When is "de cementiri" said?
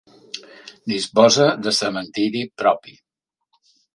1.67-2.43